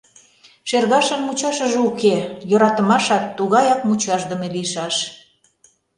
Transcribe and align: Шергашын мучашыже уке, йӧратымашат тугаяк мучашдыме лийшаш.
Шергашын 0.69 1.21
мучашыже 1.27 1.79
уке, 1.89 2.15
йӧратымашат 2.49 3.23
тугаяк 3.37 3.79
мучашдыме 3.87 4.47
лийшаш. 4.55 4.95